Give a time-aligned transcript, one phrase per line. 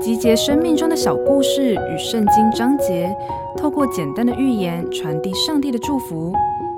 [0.00, 3.14] 集结生命中的小故事与圣经章节，
[3.56, 6.32] 透过简单的寓言传递上帝的祝福。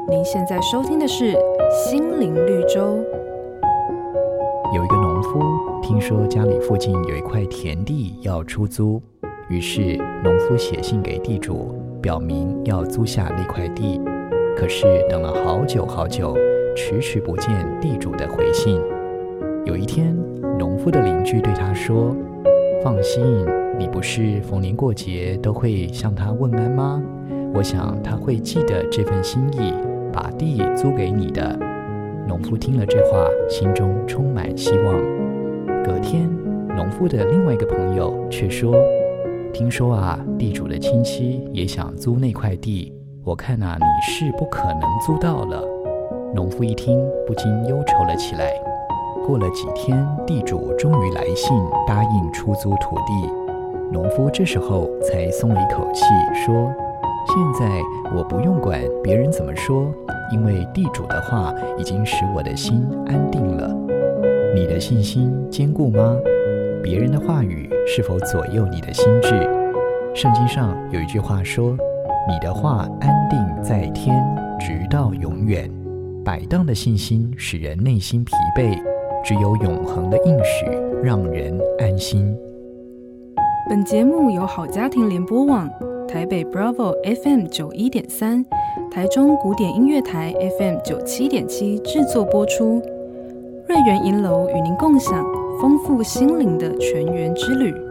[0.09, 1.33] 您现在收听的是
[1.71, 2.81] 《心灵绿洲》。
[4.75, 5.41] 有一个农夫
[5.83, 9.01] 听说家里附近有一块田地要出租，
[9.49, 14.01] 于是农夫写信给地主，表明要租下那块地。
[14.57, 16.37] 可是等了好久好久，
[16.77, 18.81] 迟迟不见地主的回信。
[19.65, 20.17] 有一天，
[20.61, 22.15] 农夫的邻居对他说
[22.85, 23.25] ：“放心，
[23.79, 27.03] 你不是逢年过节都会向他问安吗？
[27.55, 29.73] 我想他会记得这份心意，
[30.13, 31.59] 把地租给你的。”
[32.29, 35.01] 农夫听了这话，心中充满希望。
[35.83, 36.29] 隔天，
[36.77, 38.75] 农夫的另外一个朋友却说
[39.55, 42.93] ：“听说啊，地主的亲戚也想租那块地。”
[43.25, 45.65] 我看呐、啊，你是不可能租到了。
[46.35, 48.53] 农夫一听，不禁忧愁了起来。
[49.31, 53.33] 过了几天，地主终于来信，答应出租土地。
[53.93, 56.03] 农夫这时候才松了一口气，
[56.35, 56.69] 说
[57.31, 57.81] ：“现在
[58.13, 59.87] 我不用管别人怎么说，
[60.33, 63.73] 因为地主的话已经使我的心安定了。
[64.53, 66.17] 你的信心坚固吗？
[66.83, 69.29] 别人的话语是否左右你的心智？
[70.13, 71.77] 圣经上有一句话说。”
[72.29, 74.23] 你的话安定在天，
[74.59, 75.71] 直到永远。
[76.25, 78.79] 摆荡的信心使人内心疲惫，
[79.25, 80.67] 只有永恒的应许
[81.03, 82.37] 让人安心。
[83.69, 85.69] 本节目由好家庭联播网、
[86.09, 88.45] 台北 Bravo FM 九一点三、
[88.91, 92.83] 台中古典音乐台 FM 九七点七制作播出。
[93.69, 95.25] 瑞源银楼与您共享
[95.61, 97.90] 丰富心灵的全员之旅。